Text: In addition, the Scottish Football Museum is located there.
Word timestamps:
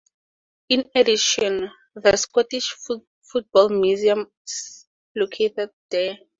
In 0.69 0.89
addition, 0.95 1.69
the 1.93 2.15
Scottish 2.15 2.75
Football 3.21 3.69
Museum 3.69 4.31
is 4.47 4.87
located 5.15 5.69
there. 5.91 6.17